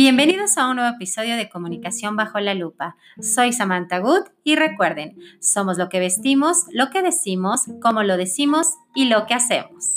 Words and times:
Bienvenidos 0.00 0.56
a 0.58 0.68
un 0.68 0.76
nuevo 0.76 0.94
episodio 0.94 1.36
de 1.36 1.48
Comunicación 1.48 2.14
bajo 2.14 2.38
la 2.38 2.54
lupa. 2.54 2.94
Soy 3.20 3.52
Samantha 3.52 3.98
Good 3.98 4.28
y 4.44 4.54
recuerden, 4.54 5.18
somos 5.40 5.76
lo 5.76 5.88
que 5.88 5.98
vestimos, 5.98 6.66
lo 6.70 6.90
que 6.90 7.02
decimos, 7.02 7.62
cómo 7.82 8.04
lo 8.04 8.16
decimos 8.16 8.68
y 8.94 9.06
lo 9.06 9.26
que 9.26 9.34
hacemos. 9.34 9.96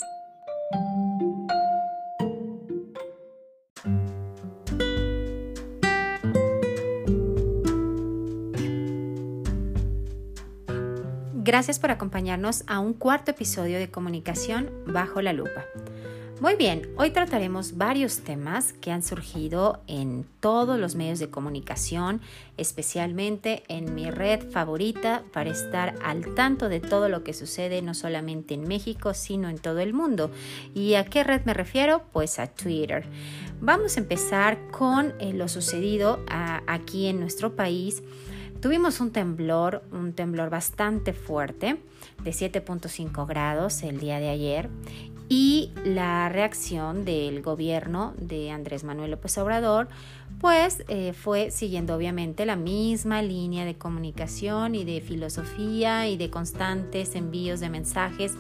Gracias 11.36 11.78
por 11.78 11.92
acompañarnos 11.92 12.64
a 12.66 12.80
un 12.80 12.96
cuarto 12.96 13.30
episodio 13.30 13.78
de 13.78 13.92
Comunicación 13.92 14.72
bajo 14.88 15.22
la 15.22 15.34
lupa. 15.34 15.64
Muy 16.42 16.56
bien, 16.56 16.90
hoy 16.98 17.12
trataremos 17.12 17.78
varios 17.78 18.22
temas 18.22 18.74
que 18.74 18.92
han 18.92 19.04
surgido 19.04 19.84
en 19.86 20.26
todos 20.40 20.80
los 20.80 20.96
medios 20.96 21.20
de 21.20 21.30
comunicación, 21.30 22.20
especialmente 22.58 23.62
en 23.68 23.94
mi 23.94 24.10
red 24.10 24.50
favorita 24.50 25.22
para 25.34 25.52
estar 25.52 25.94
al 26.04 26.34
tanto 26.34 26.68
de 26.68 26.80
todo 26.80 27.10
lo 27.10 27.24
que 27.24 27.36
sucede 27.36 27.84
no 27.84 27.94
solamente 27.94 28.56
en 28.56 28.68
México, 28.68 29.14
sino 29.14 29.50
en 29.50 29.60
todo 29.60 29.82
el 29.82 29.94
mundo. 29.94 30.32
¿Y 30.74 30.96
a 30.96 31.06
qué 31.06 31.24
red 31.24 31.46
me 31.46 31.54
refiero? 31.54 32.06
Pues 32.12 32.40
a 32.40 32.48
Twitter. 32.48 33.06
Vamos 33.62 33.98
a 33.98 34.00
empezar 34.00 34.58
con 34.72 35.14
eh, 35.20 35.34
lo 35.34 35.48
sucedido 35.48 36.26
aquí 36.28 37.06
en 37.06 37.20
nuestro 37.20 37.56
país. 37.56 38.02
Tuvimos 38.62 39.00
un 39.00 39.12
temblor, 39.12 39.84
un 39.92 40.14
temblor 40.14 40.50
bastante 40.50 41.14
fuerte 41.14 41.78
de 42.24 42.32
7.5 42.32 43.28
grados 43.28 43.84
el 43.84 44.00
día 44.00 44.20
de 44.20 44.30
ayer 44.30 44.70
y 45.32 45.72
la 45.86 46.28
reacción 46.28 47.06
del 47.06 47.42
gobierno 47.42 48.14
de 48.18 48.52
Andrés 48.52 48.84
Manuel 48.84 49.12
López 49.12 49.38
Obrador 49.38 49.88
pues 50.42 50.84
eh, 50.90 51.14
fue 51.14 51.52
siguiendo 51.52 51.96
obviamente 51.96 52.46
la 52.46 52.58
misma 52.58 53.22
línea 53.22 53.64
de 53.64 53.76
comunicación 53.76 54.76
y 54.76 54.84
de 54.84 55.00
filosofía 55.00 56.10
y 56.10 56.18
de 56.18 56.30
constantes 56.30 57.16
envíos 57.16 57.62
de 57.62 57.70
mensajes 57.70 58.34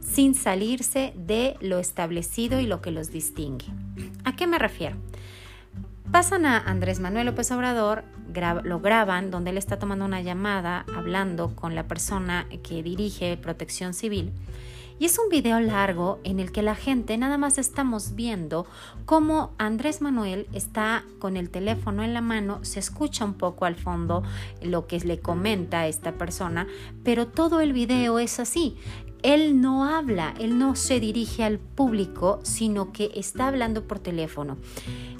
sin 0.00 0.34
salirse 0.34 1.12
de 1.14 1.58
lo 1.60 1.78
establecido 1.78 2.58
y 2.58 2.64
lo 2.64 2.80
que 2.80 2.90
los 2.90 3.10
distingue. 3.10 3.66
¿A 4.24 4.34
qué 4.34 4.46
me 4.46 4.58
refiero? 4.58 4.96
Pasan 6.10 6.46
a 6.46 6.56
Andrés 6.56 7.00
Manuel 7.00 7.26
López 7.26 7.50
Obrador, 7.50 8.02
lo 8.64 8.80
graban 8.80 9.30
donde 9.30 9.50
él 9.50 9.58
está 9.58 9.78
tomando 9.78 10.06
una 10.06 10.22
llamada 10.22 10.86
hablando 10.96 11.54
con 11.54 11.74
la 11.74 11.86
persona 11.86 12.46
que 12.62 12.82
dirige 12.82 13.36
Protección 13.36 13.92
Civil 13.92 14.32
y 15.00 15.06
es 15.06 15.18
un 15.18 15.30
video 15.30 15.58
largo 15.60 16.20
en 16.24 16.40
el 16.40 16.52
que 16.52 16.62
la 16.62 16.74
gente 16.74 17.16
nada 17.16 17.38
más 17.38 17.56
estamos 17.56 18.14
viendo 18.16 18.66
cómo 19.06 19.50
Andrés 19.56 20.02
Manuel 20.02 20.46
está 20.52 21.04
con 21.18 21.38
el 21.38 21.48
teléfono 21.48 22.04
en 22.04 22.12
la 22.12 22.20
mano, 22.20 22.58
se 22.62 22.80
escucha 22.80 23.24
un 23.24 23.32
poco 23.32 23.64
al 23.64 23.76
fondo 23.76 24.22
lo 24.62 24.86
que 24.86 25.00
le 25.00 25.18
comenta 25.18 25.80
a 25.80 25.88
esta 25.88 26.12
persona, 26.12 26.66
pero 27.02 27.26
todo 27.26 27.62
el 27.62 27.72
video 27.72 28.18
es 28.18 28.38
así. 28.40 28.76
Él 29.22 29.62
no 29.62 29.86
habla, 29.86 30.34
él 30.38 30.58
no 30.58 30.76
se 30.76 31.00
dirige 31.00 31.44
al 31.44 31.58
público, 31.58 32.40
sino 32.42 32.92
que 32.92 33.10
está 33.14 33.48
hablando 33.48 33.86
por 33.86 34.00
teléfono. 34.00 34.58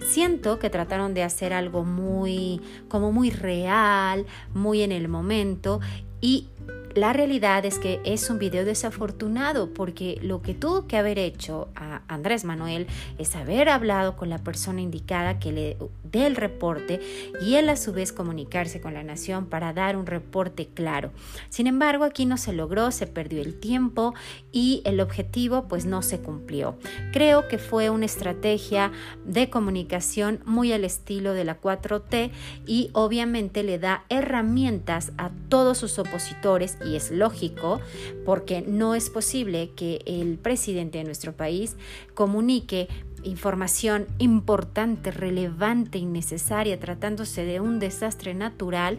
Siento 0.06 0.59
que 0.59 0.69
trataron 0.69 1.15
de 1.15 1.22
hacer 1.22 1.55
algo 1.55 1.84
muy, 1.84 2.61
como 2.89 3.12
muy 3.12 3.31
real, 3.31 4.27
muy 4.53 4.83
en 4.83 4.92
el 4.92 5.09
momento 5.09 5.81
y 6.20 6.48
la 6.95 7.13
realidad 7.13 7.65
es 7.65 7.79
que 7.79 8.01
es 8.05 8.31
un 8.31 8.39
video 8.39 8.65
desafortunado 8.65 9.73
porque 9.73 10.19
lo 10.23 10.43
que 10.43 10.55
tuvo 10.55 10.87
que 10.87 10.97
haber 10.97 11.19
hecho 11.19 11.69
a 11.77 12.03
Andrés 12.09 12.45
Manuel 12.45 12.87
es 13.19 13.37
haber 13.37 13.69
hablado 13.69 14.17
con 14.17 14.29
la 14.29 14.39
persona 14.39 14.81
indicada 14.81 15.39
que 15.39 15.53
le 15.53 15.77
dé 16.11 16.27
el 16.27 16.37
reporte 16.37 17.01
y 17.41 17.55
él 17.55 17.69
a 17.69 17.77
su 17.77 17.93
vez 17.93 18.13
comunicarse 18.13 18.81
con 18.81 18.95
la 18.95 19.05
nación 19.05 19.47
para 19.47 19.73
dar 19.73 19.97
un 19.97 20.06
reporte 20.06 20.69
claro. 20.69 21.12
Sin 21.49 21.67
embargo, 21.67 22.05
aquí 22.05 22.27
no 22.27 22.37
se 22.37 22.53
logró, 22.53 22.91
se 22.91 23.06
perdió 23.06 23.41
el 23.41 23.59
tiempo 23.59 24.15
y 24.50 24.83
el 24.84 25.00
objetivo 25.00 25.69
pues 25.69 25.87
no 25.87 26.03
se 26.03 26.21
cumplió. 26.21 26.77
Creo 27.12 27.47
que 27.49 27.59
fue 27.59 27.91
una 27.91 28.06
estrategia 28.06 28.91
de 29.25 29.50
comunicación 29.50 30.41
muy 30.45 30.73
al 30.73 30.84
estilo 30.84 31.34
de 31.34 31.45
la 31.45 31.61
4T 31.61 32.31
y 32.67 32.91
obviamente 32.93 33.62
le 33.62 33.79
da 33.79 34.05
herramientas 34.09 35.12
a 35.19 35.31
todos 35.49 35.79
sus 35.79 35.99
opositores 35.99 36.77
y 36.85 36.97
es 36.97 37.11
lógico 37.11 37.81
porque 38.25 38.63
no 38.63 38.95
es 38.95 39.11
posible 39.11 39.71
que 39.77 40.03
el 40.07 40.39
presidente 40.39 40.99
de 40.99 41.05
nuestro 41.05 41.33
país 41.33 41.77
comunique 42.15 42.89
información 43.23 44.07
importante, 44.19 45.11
relevante 45.11 45.99
y 45.99 46.07
necesaria 46.07 46.79
tratándose 46.81 47.45
de 47.45 47.61
un 47.61 47.79
desastre 47.79 48.35
natural 48.35 48.99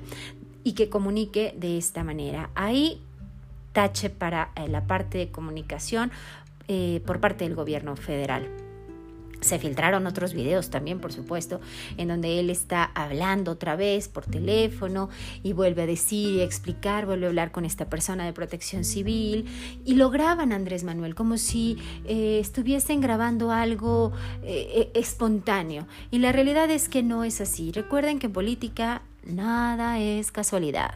y 0.64 0.74
que 0.74 0.90
comunique 0.90 1.56
de 1.58 1.78
esta 1.78 2.03
manera. 2.03 2.52
Ahí 2.56 3.02
tache 3.74 4.09
para 4.09 4.52
eh, 4.56 4.68
la 4.68 4.86
parte 4.86 5.18
de 5.18 5.31
comunicación 5.31 6.12
eh, 6.68 7.02
por 7.06 7.19
parte 7.19 7.46
del 7.46 7.56
gobierno 7.56 7.96
federal. 7.96 8.60
Se 9.41 9.59
filtraron 9.59 10.07
otros 10.07 10.34
videos 10.34 10.69
también, 10.69 11.00
por 11.00 11.12
supuesto, 11.12 11.59
en 11.97 12.07
donde 12.07 12.40
él 12.40 12.50
está 12.50 12.84
hablando 12.84 13.52
otra 13.52 13.75
vez 13.75 14.07
por 14.07 14.25
teléfono 14.25 15.09
y 15.44 15.53
vuelve 15.53 15.81
a 15.81 15.85
decir 15.85 16.35
y 16.35 16.41
a 16.41 16.44
explicar, 16.44 17.06
vuelve 17.06 17.25
a 17.25 17.29
hablar 17.29 17.51
con 17.51 17.66
esta 17.66 17.90
persona 17.90 18.25
de 18.25 18.34
protección 18.34 18.84
civil 18.84 19.46
y 19.84 19.96
lo 19.96 20.09
graban 20.09 20.53
Andrés 20.53 20.84
Manuel 20.84 21.16
como 21.16 21.38
si 21.38 21.78
eh, 22.06 22.40
estuviesen 22.40 23.01
grabando 23.01 23.51
algo 23.51 24.13
eh, 24.44 24.91
espontáneo. 24.94 25.88
Y 26.12 26.19
la 26.19 26.31
realidad 26.31 26.69
es 26.69 26.88
que 26.88 27.03
no 27.03 27.24
es 27.24 27.41
así. 27.41 27.72
Recuerden 27.72 28.19
que 28.19 28.28
en 28.28 28.34
política 28.34 29.01
Nada 29.24 30.00
es 30.00 30.31
casualidad. 30.31 30.96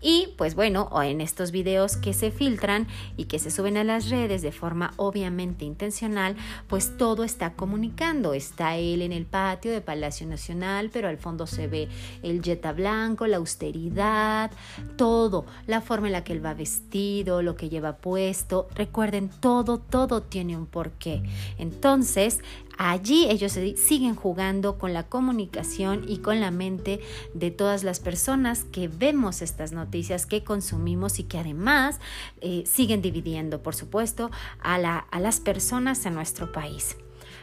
Y 0.00 0.28
pues 0.36 0.54
bueno, 0.54 0.90
en 1.02 1.20
estos 1.20 1.50
videos 1.50 1.96
que 1.96 2.12
se 2.12 2.30
filtran 2.30 2.86
y 3.16 3.24
que 3.24 3.38
se 3.38 3.50
suben 3.50 3.76
a 3.76 3.84
las 3.84 4.10
redes 4.10 4.42
de 4.42 4.52
forma 4.52 4.92
obviamente 4.96 5.64
intencional, 5.64 6.36
pues 6.68 6.96
todo 6.98 7.24
está 7.24 7.54
comunicando. 7.54 8.34
Está 8.34 8.76
él 8.76 9.02
en 9.02 9.12
el 9.12 9.24
patio 9.24 9.72
de 9.72 9.80
Palacio 9.80 10.26
Nacional, 10.26 10.90
pero 10.92 11.08
al 11.08 11.18
fondo 11.18 11.46
se 11.46 11.68
ve 11.68 11.88
el 12.22 12.42
jeta 12.42 12.72
blanco, 12.72 13.26
la 13.26 13.38
austeridad, 13.38 14.50
todo, 14.96 15.46
la 15.66 15.80
forma 15.80 16.08
en 16.08 16.12
la 16.12 16.24
que 16.24 16.34
él 16.34 16.44
va 16.44 16.54
vestido, 16.54 17.42
lo 17.42 17.56
que 17.56 17.68
lleva 17.68 17.96
puesto. 17.96 18.68
Recuerden, 18.74 19.30
todo, 19.40 19.78
todo 19.78 20.22
tiene 20.22 20.56
un 20.56 20.66
porqué. 20.66 21.22
Entonces, 21.58 22.40
Allí 22.76 23.26
ellos 23.30 23.52
siguen 23.76 24.16
jugando 24.16 24.78
con 24.78 24.92
la 24.92 25.04
comunicación 25.04 26.04
y 26.08 26.18
con 26.18 26.40
la 26.40 26.50
mente 26.50 27.00
de 27.32 27.50
todas 27.50 27.84
las 27.84 28.00
personas 28.00 28.64
que 28.64 28.88
vemos 28.88 29.42
estas 29.44 29.72
noticias, 29.72 30.26
que 30.26 30.42
consumimos 30.42 31.18
y 31.18 31.24
que 31.24 31.38
además 31.38 32.00
eh, 32.40 32.64
siguen 32.66 33.02
dividiendo, 33.02 33.62
por 33.62 33.74
supuesto, 33.74 34.30
a, 34.60 34.78
las 34.78 35.40
personas 35.40 36.04
en 36.06 36.14
nuestro 36.14 36.52
país. 36.52 36.96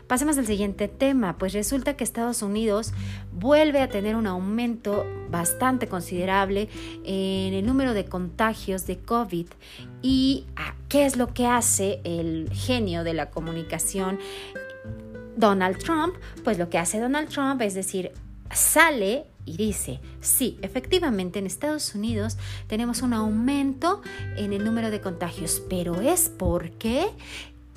Pasemos 0.08 0.38
al 0.38 0.46
siguiente 0.46 0.88
tema, 0.90 1.38
pues 1.38 1.54
resulta 1.54 1.96
que 1.96 2.04
Estados 2.04 2.42
Unidos 2.42 2.94
vuelve 3.32 3.80
a 3.80 3.88
tener 3.88 4.16
un 4.16 4.28
aumento 4.28 5.06
bastante 5.30 5.88
considerable 5.88 6.68
en 7.06 7.54
el 7.54 7.66
número 7.66 7.94
de 7.94 8.06
contagios 8.06 8.86
de 8.88 9.00
COVID 9.00 9.48
y 10.02 10.48
qué 10.90 11.06
es 11.06 11.16
lo 11.16 11.34
que 11.34 11.48
hace 11.48 12.02
el 12.04 12.50
genio 12.52 13.06
de 13.06 13.14
la 13.14 13.30
comunicación 13.30 14.20
Donald 15.38 15.78
Trump, 15.78 16.16
pues 16.44 16.58
lo 16.58 16.70
que 16.70 16.78
hace 16.78 17.00
Donald 17.00 17.30
Trump 17.30 17.62
es 17.62 17.74
decir, 17.74 18.12
sale 18.54 19.26
y 19.46 19.58
dice, 19.58 20.00
sí, 20.20 20.60
efectivamente 20.62 21.40
en 21.40 21.48
Estados 21.48 21.96
Unidos 21.96 22.38
tenemos 22.68 23.02
un 23.02 23.14
aumento 23.14 24.02
en 24.38 24.54
el 24.54 24.64
número 24.64 24.92
de 24.92 25.02
contagios, 25.02 25.62
pero 25.70 26.00
es 26.02 26.30
porque 26.30 27.08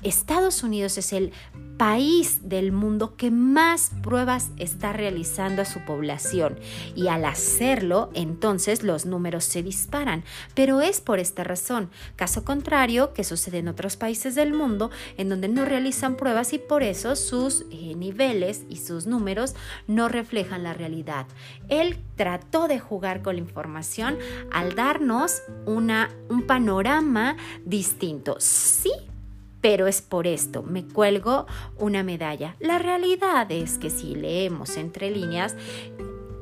Estados 0.04 0.62
Unidos 0.62 0.98
es 0.98 1.12
el 1.12 1.32
país 1.76 2.48
del 2.48 2.72
mundo 2.72 3.16
que 3.16 3.30
más 3.30 3.90
pruebas 4.02 4.50
está 4.58 4.92
realizando 4.92 5.62
a 5.62 5.64
su 5.64 5.80
población 5.80 6.58
y 6.94 7.08
al 7.08 7.24
hacerlo 7.24 8.10
entonces 8.14 8.82
los 8.82 9.06
números 9.06 9.44
se 9.44 9.62
disparan. 9.62 10.24
Pero 10.54 10.80
es 10.80 11.00
por 11.00 11.18
esta 11.18 11.42
razón, 11.42 11.90
caso 12.16 12.44
contrario 12.44 13.12
que 13.12 13.24
sucede 13.24 13.58
en 13.58 13.68
otros 13.68 13.96
países 13.96 14.34
del 14.34 14.52
mundo 14.52 14.90
en 15.16 15.28
donde 15.28 15.48
no 15.48 15.64
realizan 15.64 16.16
pruebas 16.16 16.52
y 16.52 16.58
por 16.58 16.82
eso 16.82 17.16
sus 17.16 17.64
eh, 17.70 17.94
niveles 17.96 18.64
y 18.68 18.76
sus 18.76 19.06
números 19.06 19.54
no 19.86 20.08
reflejan 20.08 20.62
la 20.62 20.74
realidad. 20.74 21.26
Él 21.68 21.98
trató 22.16 22.68
de 22.68 22.78
jugar 22.78 23.22
con 23.22 23.36
la 23.36 23.40
información 23.40 24.18
al 24.52 24.74
darnos 24.74 25.42
una, 25.66 26.10
un 26.28 26.46
panorama 26.46 27.36
distinto. 27.64 28.36
Sí, 28.38 28.92
pero 29.64 29.86
es 29.86 30.02
por 30.02 30.26
esto, 30.26 30.62
me 30.62 30.84
cuelgo 30.84 31.46
una 31.78 32.02
medalla. 32.02 32.54
La 32.60 32.78
realidad 32.78 33.50
es 33.50 33.78
que 33.78 33.88
si 33.88 34.14
leemos 34.14 34.76
entre 34.76 35.10
líneas, 35.10 35.56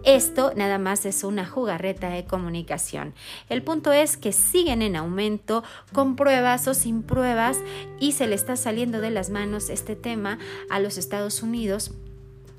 esto 0.02 0.52
nada 0.56 0.78
más 0.78 1.06
es 1.06 1.22
una 1.22 1.46
jugarreta 1.46 2.08
de 2.08 2.24
comunicación. 2.24 3.14
El 3.48 3.62
punto 3.62 3.92
es 3.92 4.16
que 4.16 4.32
siguen 4.32 4.82
en 4.82 4.96
aumento 4.96 5.62
con 5.92 6.16
pruebas 6.16 6.66
o 6.66 6.74
sin 6.74 7.04
pruebas 7.04 7.60
y 8.00 8.10
se 8.10 8.26
le 8.26 8.34
está 8.34 8.56
saliendo 8.56 9.00
de 9.00 9.12
las 9.12 9.30
manos 9.30 9.70
este 9.70 9.94
tema 9.94 10.40
a 10.68 10.80
los 10.80 10.98
Estados 10.98 11.44
Unidos 11.44 11.92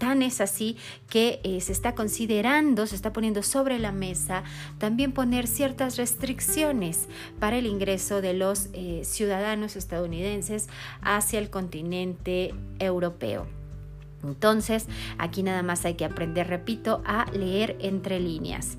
tan 0.04 0.22
es 0.22 0.42
así 0.42 0.76
que 1.10 1.40
eh, 1.46 1.62
se 1.62 1.72
está 1.72 1.96
considerando, 1.96 2.88
se 2.88 2.96
está 2.98 3.14
poniendo 3.14 3.42
sobre 3.42 3.80
la 3.80 3.94
mesa 3.94 4.44
también 4.78 5.14
poner 5.14 5.48
ciertas 5.48 5.96
restricciones 5.96 7.08
para 7.40 7.58
el 7.58 7.68
ingreso 7.68 8.20
de 8.20 8.34
los 8.34 8.68
eh, 8.74 9.04
ciudadanos 9.06 9.78
estadounidenses 9.78 10.68
hacia 11.02 11.40
el 11.40 11.50
continente 11.50 12.54
europeo. 12.80 13.48
Entonces, 14.26 14.88
aquí 15.18 15.42
nada 15.42 15.64
más 15.64 15.86
hay 15.86 15.94
que 15.94 16.04
aprender, 16.04 16.48
repito, 16.48 17.02
a 17.06 17.26
leer 17.32 17.78
entre 17.80 18.20
líneas. 18.20 18.78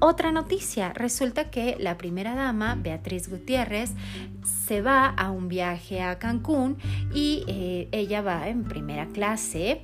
Otra 0.00 0.32
noticia, 0.32 0.92
resulta 0.92 1.50
que 1.50 1.76
la 1.78 1.96
primera 1.96 2.34
dama, 2.34 2.76
Beatriz 2.76 3.28
Gutiérrez, 3.28 3.92
se 4.66 4.80
va 4.80 5.06
a 5.06 5.30
un 5.30 5.48
viaje 5.48 6.02
a 6.02 6.18
Cancún 6.18 6.78
y 7.14 7.44
eh, 7.46 7.88
ella 7.92 8.22
va 8.22 8.48
en 8.48 8.64
primera 8.64 9.06
clase 9.06 9.82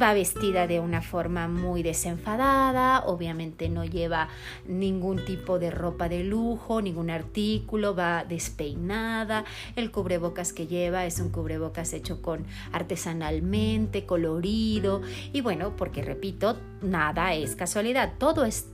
va 0.00 0.12
vestida 0.14 0.66
de 0.66 0.80
una 0.80 1.02
forma 1.02 1.48
muy 1.48 1.82
desenfadada, 1.82 3.04
obviamente 3.06 3.68
no 3.68 3.84
lleva 3.84 4.28
ningún 4.66 5.24
tipo 5.24 5.58
de 5.58 5.70
ropa 5.70 6.08
de 6.08 6.24
lujo, 6.24 6.80
ningún 6.80 7.10
artículo, 7.10 7.94
va 7.94 8.24
despeinada, 8.24 9.44
el 9.76 9.90
cubrebocas 9.90 10.52
que 10.52 10.66
lleva 10.66 11.06
es 11.06 11.20
un 11.20 11.30
cubrebocas 11.30 11.92
hecho 11.92 12.22
con 12.22 12.46
artesanalmente, 12.72 14.06
colorido. 14.06 15.02
Y 15.32 15.40
bueno, 15.40 15.76
porque 15.76 16.02
repito, 16.02 16.56
nada 16.82 17.34
es 17.34 17.56
casualidad, 17.56 18.14
todo 18.18 18.44
es 18.44 18.66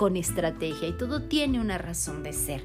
con 0.00 0.16
estrategia 0.16 0.88
y 0.88 0.92
todo 0.92 1.24
tiene 1.24 1.60
una 1.60 1.76
razón 1.76 2.22
de 2.22 2.32
ser. 2.32 2.64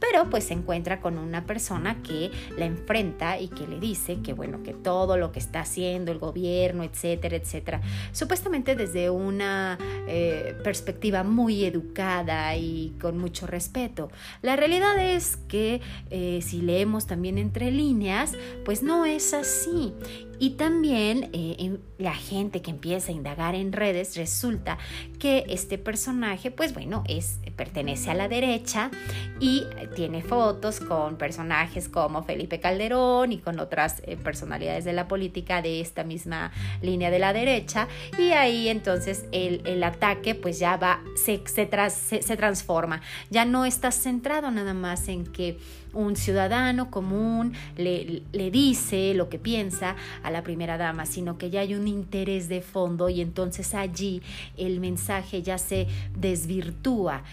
Pero 0.00 0.28
pues 0.28 0.44
se 0.44 0.52
encuentra 0.52 1.00
con 1.00 1.16
una 1.16 1.46
persona 1.46 2.02
que 2.02 2.30
la 2.58 2.66
enfrenta 2.66 3.40
y 3.40 3.48
que 3.48 3.66
le 3.66 3.80
dice 3.80 4.18
que 4.22 4.34
bueno, 4.34 4.62
que 4.62 4.74
todo 4.74 5.16
lo 5.16 5.32
que 5.32 5.38
está 5.38 5.60
haciendo 5.60 6.12
el 6.12 6.18
gobierno, 6.18 6.84
etcétera, 6.84 7.36
etcétera, 7.36 7.80
supuestamente 8.12 8.76
desde 8.76 9.08
una 9.08 9.78
eh, 10.06 10.54
perspectiva 10.62 11.24
muy 11.24 11.64
educada 11.64 12.54
y 12.54 12.94
con 13.00 13.16
mucho 13.16 13.46
respeto. 13.46 14.10
La 14.42 14.54
realidad 14.54 15.02
es 15.02 15.38
que 15.48 15.80
eh, 16.10 16.40
si 16.42 16.60
leemos 16.60 17.06
también 17.06 17.38
entre 17.38 17.70
líneas, 17.70 18.34
pues 18.66 18.82
no 18.82 19.06
es 19.06 19.32
así. 19.32 19.94
Y 20.40 20.50
también 20.50 21.30
eh, 21.32 21.78
la 21.98 22.14
gente 22.14 22.62
que 22.62 22.70
empieza 22.70 23.10
a 23.10 23.14
indagar 23.14 23.56
en 23.56 23.72
redes 23.72 24.16
resulta 24.16 24.78
que 25.18 25.44
este 25.48 25.78
personaje, 25.78 26.52
pues 26.58 26.74
bueno, 26.74 27.04
es, 27.06 27.38
pertenece 27.56 28.10
a 28.10 28.14
la 28.14 28.26
derecha 28.26 28.90
y 29.38 29.64
tiene 29.94 30.22
fotos 30.22 30.80
con 30.80 31.16
personajes 31.16 31.88
como 31.88 32.24
Felipe 32.24 32.58
Calderón 32.58 33.30
y 33.30 33.38
con 33.38 33.60
otras 33.60 34.02
eh, 34.04 34.16
personalidades 34.16 34.84
de 34.84 34.92
la 34.92 35.06
política 35.06 35.62
de 35.62 35.80
esta 35.80 36.02
misma 36.02 36.50
línea 36.82 37.12
de 37.12 37.20
la 37.20 37.32
derecha. 37.32 37.86
Y 38.18 38.32
ahí 38.32 38.68
entonces 38.68 39.26
el, 39.30 39.84
ataque 39.84 40.34
pues 40.34 40.58
ya 40.58 40.76
va, 40.76 41.00
se, 41.14 41.40
se, 41.46 42.22
se 42.22 42.36
transforma. 42.36 43.02
Ya 43.30 43.44
no 43.44 43.64
está 43.64 43.92
centrado 43.92 44.50
nada 44.50 44.74
más 44.74 45.06
en 45.06 45.24
que 45.24 45.58
un 45.98 46.14
ciudadano 46.14 46.90
común 46.90 47.54
le, 47.76 48.22
le, 48.32 48.50
dice 48.50 49.14
lo 49.14 49.28
que 49.28 49.38
piensa 49.38 49.96
a 50.22 50.30
la 50.30 50.42
primera 50.42 50.78
dama, 50.78 51.06
sino 51.06 51.38
que 51.38 51.50
ya 51.50 51.60
hay 51.60 51.74
un 51.74 51.88
interés 51.88 52.48
de 52.48 52.60
fondo 52.60 53.08
y 53.08 53.20
entonces 53.20 53.74
allí 53.74 54.22
el 54.56 54.78
mensaje 54.78 55.42
ya 55.42 55.58
se 55.58 55.88
desvirtúa. 56.16 57.24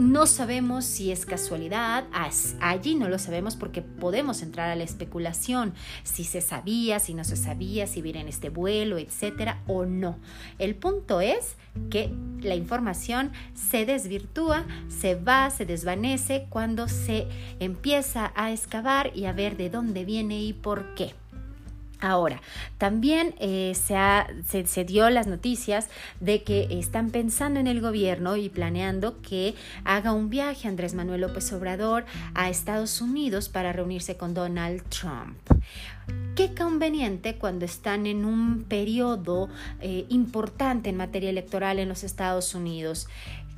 No 0.00 0.24
sabemos 0.24 0.86
si 0.86 1.12
es 1.12 1.26
casualidad, 1.26 2.06
allí 2.62 2.94
no 2.94 3.10
lo 3.10 3.18
sabemos 3.18 3.56
porque 3.56 3.82
podemos 3.82 4.40
entrar 4.40 4.70
a 4.70 4.74
la 4.74 4.82
especulación, 4.82 5.74
si 6.04 6.24
se 6.24 6.40
sabía, 6.40 7.00
si 7.00 7.12
no 7.12 7.22
se 7.22 7.36
sabía, 7.36 7.86
si 7.86 8.00
viene 8.00 8.22
en 8.22 8.28
este 8.28 8.48
vuelo, 8.48 8.96
etcétera, 8.96 9.62
o 9.66 9.84
no. 9.84 10.18
El 10.58 10.74
punto 10.74 11.20
es 11.20 11.56
que 11.90 12.10
la 12.40 12.54
información 12.54 13.30
se 13.52 13.84
desvirtúa, 13.84 14.64
se 14.88 15.16
va, 15.16 15.50
se 15.50 15.66
desvanece 15.66 16.46
cuando 16.48 16.88
se 16.88 17.28
empieza 17.60 18.32
a 18.34 18.52
excavar 18.52 19.12
y 19.14 19.26
a 19.26 19.34
ver 19.34 19.58
de 19.58 19.68
dónde 19.68 20.06
viene 20.06 20.40
y 20.40 20.54
por 20.54 20.94
qué. 20.94 21.12
Ahora, 22.00 22.40
también 22.78 23.34
eh, 23.38 23.72
se, 23.74 24.66
se, 24.66 24.84
dio 24.84 25.10
las 25.10 25.26
noticias 25.26 25.88
de 26.20 26.42
que 26.42 26.66
están 26.70 27.10
pensando 27.10 27.60
en 27.60 27.66
el 27.66 27.80
gobierno 27.80 28.36
y 28.36 28.48
planeando 28.48 29.20
que 29.20 29.54
haga 29.84 30.12
un 30.12 30.30
viaje 30.30 30.66
Andrés 30.66 30.94
Manuel 30.94 31.20
López 31.20 31.52
Obrador 31.52 32.06
a 32.34 32.48
Estados 32.48 33.00
Unidos 33.02 33.50
para 33.50 33.72
reunirse 33.72 34.16
con 34.16 34.32
Donald 34.32 34.82
Trump. 34.88 35.36
Qué 36.34 36.54
conveniente 36.54 37.36
cuando 37.36 37.66
están 37.66 38.06
en 38.06 38.24
un 38.24 38.64
periodo 38.64 39.48
eh, 39.80 40.06
importante 40.08 40.88
en 40.88 40.96
materia 40.96 41.28
electoral 41.28 41.78
en 41.78 41.88
los 41.88 42.02
Estados 42.02 42.54
Unidos 42.54 43.08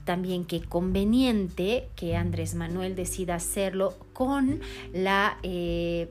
también 0.05 0.45
qué 0.45 0.61
conveniente 0.61 1.89
que 1.95 2.17
Andrés 2.17 2.55
Manuel 2.55 2.97
decida 2.97 3.37
hacerlo 3.37 3.95
con 4.13 4.61
la 4.93 5.39
eh, 5.43 6.11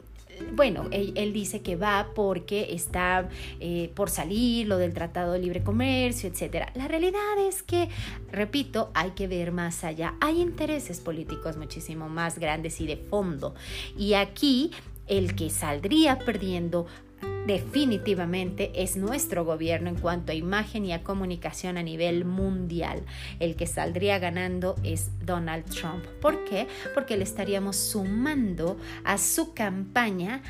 bueno, 0.53 0.87
él, 0.91 1.33
dice 1.33 1.61
que 1.61 1.75
va 1.75 2.11
porque 2.15 2.73
está 2.73 3.29
eh, 3.59 3.91
por 3.95 4.09
salir 4.09 4.67
lo 4.67 4.77
del 4.77 4.93
Tratado 4.93 5.33
de 5.33 5.39
Libre 5.39 5.63
Comercio, 5.63 6.29
etc. 6.29 6.69
La 6.75 6.87
realidad 6.87 7.37
es 7.47 7.63
que, 7.63 7.89
repito, 8.31 8.91
hay 8.93 9.11
que 9.11 9.27
ver 9.27 9.51
más 9.51 9.83
allá. 9.83 10.15
Hay 10.21 10.41
intereses 10.41 10.99
políticos 10.99 11.57
muchísimo 11.57 12.09
más 12.09 12.39
grandes 12.39 12.81
y 12.81 12.87
de 12.87 12.97
fondo. 12.97 13.55
Y 13.97 14.13
aquí 14.13 14.71
el 15.07 15.35
que 15.35 15.49
saldría 15.49 16.19
perdiendo 16.19 16.87
definitivamente 17.45 18.71
es 18.83 18.95
nuestro 18.95 19.43
gobierno 19.43 19.89
en 19.89 19.95
cuanto 19.95 20.31
a 20.31 20.35
imagen 20.35 20.85
y 20.85 20.93
a 20.93 21.03
comunicación 21.03 21.77
a 21.77 21.83
nivel 21.83 22.25
mundial. 22.25 23.03
El 23.39 23.55
que 23.55 23.67
saldría 23.67 24.19
ganando 24.19 24.75
es 24.83 25.11
Donald 25.25 25.65
Trump. 25.65 26.05
¿Por 26.21 26.45
qué? 26.45 26.67
Porque 26.93 27.17
le 27.17 27.23
estaríamos 27.23 27.75
sumando 27.77 28.77
a 29.03 29.17
su 29.17 29.53
campaña 29.53 30.41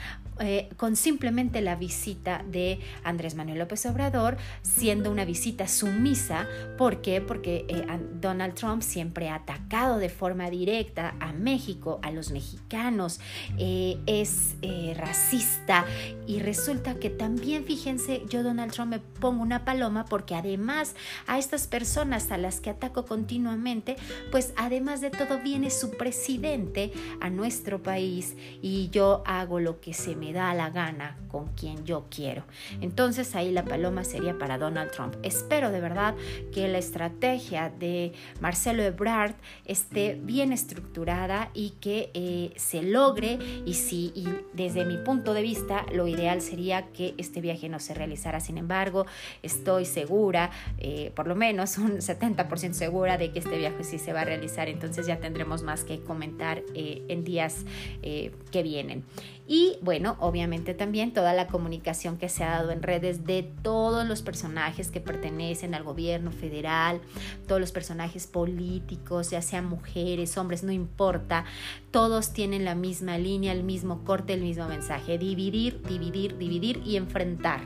eh, 0.42 0.70
con 0.78 0.96
simplemente 0.96 1.62
la 1.62 1.76
visita 1.76 2.44
de 2.48 2.80
Andrés 3.04 3.36
Manuel 3.36 3.60
López 3.60 3.86
Obrador, 3.86 4.38
siendo 4.62 5.12
una 5.12 5.26
visita 5.26 5.68
sumisa. 5.68 6.48
¿Por 6.78 7.02
qué? 7.02 7.22
Porque 7.22 7.66
eh, 7.68 7.86
Donald 8.20 8.56
Trump 8.56 8.82
siempre 8.82 9.30
ha 9.30 9.36
atacado 9.36 9.98
de 9.98 10.10
forma 10.10 10.50
directa 10.50 11.16
a 11.20 11.32
México, 11.34 12.00
a 12.02 12.12
los 12.12 12.32
mexicanos, 12.32 13.20
eh, 13.58 13.98
es 14.06 14.56
racista 14.96 15.86
y 16.28 16.40
resulta 16.40 16.96
que 16.96 17.10
también, 17.10 17.66
fíjense, 17.66 18.24
yo 18.30 18.44
Donald 18.44 18.72
Trump 18.72 18.92
me 18.92 19.00
pongo 19.00 19.42
una 19.42 19.66
paloma 19.66 20.06
porque 20.06 20.36
además 20.36 20.96
a 21.28 21.40
estas 21.40 21.68
personas 21.68 22.32
a 22.32 22.38
las 22.38 22.60
que 22.60 22.70
ataco 22.70 23.06
continuamente, 23.06 23.96
pues 24.32 24.54
además 24.56 25.02
de 25.02 25.10
todo 25.10 25.40
viene 25.40 25.70
su 25.70 25.92
presidente 25.92 26.92
a 27.20 27.30
nuestro 27.30 27.82
país 27.82 28.36
y 28.62 28.90
yo 28.90 29.24
hago 29.26 29.60
lo 29.60 29.80
que 29.80 29.94
se 29.94 30.16
me 30.16 30.31
da 30.34 30.54
la 30.54 30.70
gana 30.70 31.18
con 31.28 31.48
quien 31.54 31.86
yo 31.86 32.08
quiero. 32.10 32.44
Entonces 32.82 33.36
ahí 33.36 33.52
la 33.52 33.64
paloma 33.64 34.04
sería 34.04 34.38
para 34.38 34.58
Donald 34.58 34.92
Trump. 34.92 35.16
Espero 35.24 35.72
de 35.72 35.80
verdad 35.80 36.16
que 36.54 36.68
la 36.68 36.78
estrategia 36.78 37.70
de 37.70 38.14
Marcelo 38.40 38.84
Ebrard 38.84 39.36
esté 39.66 40.20
bien 40.22 40.52
estructurada 40.52 41.50
y 41.54 41.72
que 41.82 42.12
eh, 42.14 42.52
se 42.58 42.84
logre 42.84 43.40
y 43.66 43.74
si 43.76 44.14
desde 44.54 44.86
mi 44.86 44.98
punto 44.98 45.34
de 45.34 45.42
vista 45.42 45.86
lo 45.94 46.08
ideal 46.08 46.42
sería 46.42 46.88
que 46.92 47.14
este 47.18 47.42
viaje 47.42 47.70
no 47.70 47.80
se 47.80 47.94
realizara. 47.94 48.40
Sin 48.40 48.58
embargo, 48.58 49.06
estoy 49.42 49.86
segura, 49.86 50.52
eh, 50.78 51.12
por 51.16 51.28
lo 51.28 51.36
menos 51.36 51.78
un 51.78 51.98
70% 51.98 52.74
segura 52.74 53.18
de 53.18 53.32
que 53.32 53.40
este 53.40 53.58
viaje 53.58 53.84
sí 53.84 54.00
se 54.00 54.14
va 54.14 54.22
a 54.22 54.26
realizar. 54.26 54.68
Entonces 54.68 55.08
ya 55.08 55.20
tendremos 55.20 55.64
más 55.64 55.84
que 55.84 56.02
comentar 56.02 56.64
eh, 56.74 57.04
en 57.08 57.24
días 57.24 57.66
que 58.02 58.64
vienen. 58.64 59.04
Y 59.54 59.78
bueno, 59.82 60.16
obviamente 60.22 60.74
también 60.74 61.12
toda 61.12 61.34
la 61.34 61.48
comunicación 61.48 62.18
que 62.18 62.30
se 62.30 62.46
ha 62.46 62.52
dado 62.52 62.72
en 62.72 62.82
redes 62.82 63.26
de 63.26 63.44
todos 63.44 64.08
los 64.08 64.22
personajes 64.22 64.90
que 64.92 65.02
pertenecen 65.02 65.76
al 65.76 65.84
gobierno 65.84 66.32
federal, 66.32 67.02
todos 67.50 67.60
los 67.60 67.74
personajes 67.74 68.28
políticos, 68.28 69.30
ya 69.30 69.42
sean 69.42 69.66
mujeres, 69.66 70.38
hombres, 70.38 70.64
no 70.64 70.72
importa, 70.72 71.44
todos 71.92 72.32
tienen 72.32 72.64
la 72.64 72.76
misma 72.76 73.18
línea, 73.18 73.52
el 73.52 73.64
mismo 73.64 74.06
corte, 74.06 74.36
el 74.36 74.42
mismo 74.42 74.70
mensaje, 74.70 75.18
dividir, 75.18 75.82
dividir, 75.82 76.38
dividir 76.38 76.82
y 76.86 76.96
enfrentar, 76.96 77.60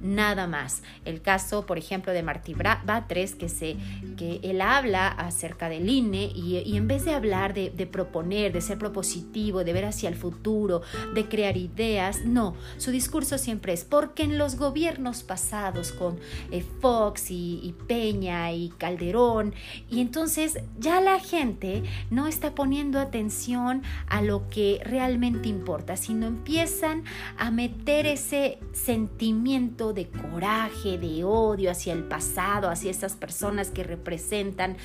nada 0.00 0.46
más. 0.46 0.82
El 1.04 1.20
caso, 1.20 1.66
por 1.66 1.76
ejemplo, 1.76 2.14
de 2.14 2.22
Martí 2.22 2.54
Batres, 2.54 3.34
que, 3.34 3.50
se, 3.50 3.76
que 4.16 4.40
él 4.42 4.62
habla 4.62 5.08
acerca 5.08 5.68
del 5.68 5.90
INE 5.90 6.32
y, 6.34 6.78
en 6.78 6.88
vez 6.88 7.04
de 7.04 7.12
hablar 7.12 7.52
de, 7.52 7.68
de 7.68 7.86
proponer, 7.86 8.54
de 8.54 8.62
ser 8.62 8.78
propositivo, 8.78 9.64
de 9.64 9.74
ver 9.74 9.84
hacia 9.84 10.08
el 10.08 10.14
futuro, 10.14 10.80
de 11.14 11.25
crear 11.28 11.56
ideas. 11.56 12.24
No, 12.24 12.54
su 12.78 12.90
discurso 12.90 13.38
siempre 13.38 13.72
es 13.72 13.84
porque 13.84 14.22
en 14.22 14.38
los 14.38 14.56
gobiernos 14.56 15.22
pasados 15.22 15.92
con 15.92 16.18
eh, 16.50 16.64
Fox 16.80 17.30
y, 17.30 17.60
y 17.62 17.74
Peña 17.86 18.52
y 18.52 18.70
Calderón, 18.70 19.54
y 19.90 20.00
entonces 20.00 20.58
ya 20.78 21.00
la 21.00 21.20
gente 21.20 21.82
no 22.10 22.26
está 22.26 22.54
poniendo 22.54 22.98
atención 22.98 23.82
a 24.08 24.22
lo 24.22 24.48
que 24.48 24.80
realmente 24.84 25.48
importa, 25.48 25.96
sino 25.96 26.26
empiezan 26.26 27.04
a 27.38 27.50
meter 27.50 28.06
ese 28.06 28.58
sentimiento 28.72 29.92
de 29.92 30.08
coraje, 30.08 30.98
de 30.98 31.24
odio 31.24 31.70
hacia 31.70 31.92
el 31.92 32.04
pasado, 32.04 32.68
hacia 32.68 32.90
estas 32.90 33.14
personas 33.14 33.70
que 33.70 33.84
representan 33.84 34.76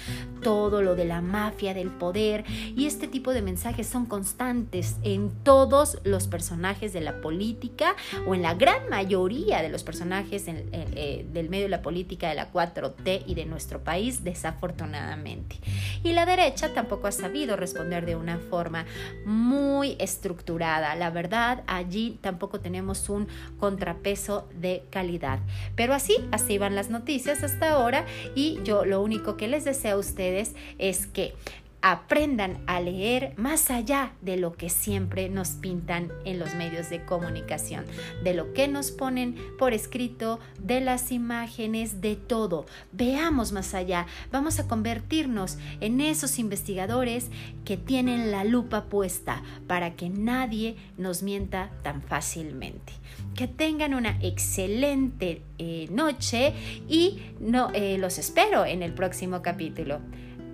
todo 0.42 0.82
lo 0.82 0.96
de 0.96 1.06
la 1.06 1.22
mafia, 1.22 1.74
del 1.74 1.90
poder, 1.90 2.46
y 2.76 2.86
este 2.86 3.08
tipo 3.08 3.34
de 3.34 3.42
mensajes 3.42 3.88
son 3.88 4.06
constantes 4.06 4.96
en 5.04 5.32
todos 5.44 6.00
los 6.04 6.28
personajes 6.32 6.94
de 6.94 7.02
la 7.02 7.22
política 7.22 7.96
o 8.26 8.34
en 8.34 8.42
la 8.42 8.56
gran 8.56 8.90
mayoría 8.90 9.62
de 9.62 9.70
los 9.70 9.84
personajes 9.84 10.46
eh, 10.48 11.26
del 11.32 11.50
medio 11.50 11.66
de 11.66 11.70
la 11.70 11.84
política 11.84 12.30
de 12.30 12.36
la 12.36 12.52
4T 12.52 13.24
y 13.28 13.36
de 13.36 13.46
nuestro 13.46 13.84
país, 13.84 14.24
desafortunadamente. 14.24 15.58
Y 16.04 16.14
la 16.14 16.26
derecha 16.26 16.74
tampoco 16.74 17.06
ha 17.06 17.12
sabido 17.12 17.56
responder 17.56 18.08
de 18.08 18.16
una 18.16 18.40
forma 18.40 18.86
muy 19.26 19.96
estructurada. 20.00 20.96
La 20.96 21.12
verdad, 21.12 21.64
allí 21.68 22.18
tampoco 22.22 22.60
tenemos 22.60 23.10
un 23.10 23.28
contrapeso 23.60 24.50
de 24.56 24.84
calidad. 24.90 25.40
Pero 25.76 25.94
así, 25.94 26.16
así 26.32 26.58
van 26.58 26.76
las 26.76 26.90
noticias 26.90 27.44
hasta 27.44 27.72
ahora 27.72 28.06
y 28.34 28.60
yo 28.64 28.86
lo 28.86 29.02
único 29.02 29.38
que 29.38 29.48
les 29.48 29.66
deseo 29.66 29.98
a 29.98 30.00
ustedes 30.00 30.56
es 30.80 31.06
que 31.08 31.34
aprendan 31.82 32.62
a 32.68 32.80
leer 32.80 33.34
más 33.38 33.72
allá 33.72 34.14
de 34.22 34.38
lo 34.38 34.54
que 34.54 34.70
siempre 34.70 35.30
nos 35.30 35.50
pintan 35.50 36.12
en 36.26 36.40
los 36.40 36.54
medios 36.54 36.90
de 36.90 37.04
comunicación, 37.06 37.86
de 38.24 38.34
lo 38.34 38.54
que 38.54 38.68
nos 38.68 38.92
ponen 38.92 39.36
por 39.58 39.74
escrito, 39.74 40.40
de 40.60 40.82
las 40.82 41.12
imágenes, 41.12 42.02
de 42.02 42.16
todo. 42.16 42.66
Veamos 42.92 43.52
más 43.52 43.74
allá, 43.74 44.06
vamos 44.32 44.60
a 44.60 44.68
convertirnos 44.68 45.58
en 45.80 46.02
esos 46.02 46.40
investigadores 46.40 47.30
que 47.66 47.78
tienen 47.78 48.32
la 48.32 48.44
lupa 48.44 48.86
puesta 48.86 49.42
para 49.68 49.96
que 49.96 50.10
nadie 50.10 50.76
nos 50.98 51.24
mienta 51.24 51.72
tan 51.84 52.02
fácilmente. 52.02 52.94
Que 53.36 53.48
tengan 53.48 53.94
una 53.94 54.18
excelente 54.22 55.42
eh, 55.58 55.88
noche 55.92 56.54
y 56.88 57.22
no, 57.40 57.72
eh, 57.74 57.98
los 57.98 58.18
espero 58.18 58.66
en 58.66 58.84
el 58.84 58.94
próximo 58.94 59.42
capítulo. 59.42 60.00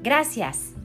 Gracias. 0.04 0.77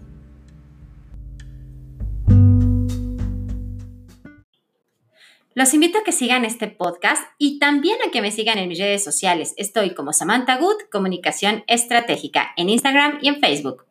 Los 5.55 5.75
invito 5.75 5.99
a 5.99 6.03
que 6.03 6.13
sigan 6.13 6.47
este 6.47 6.67
podcast 6.67 7.23
y 7.37 7.59
también 7.59 7.99
a 8.07 8.11
que 8.11 8.23
me 8.23 8.31
sigan 8.31 8.57
en 8.57 8.69
mis 8.69 8.79
redes 8.79 9.05
sociales. 9.05 9.53
Estoy 9.59 9.95
como 9.95 10.15
Samantha 10.15 10.57
Good, 10.57 10.89
Comunicación 10.91 11.63
Estratégica, 11.67 12.53
en 12.57 12.71
Instagram 12.71 13.19
y 13.21 13.29
en 13.29 13.39
Facebook. 13.39 13.85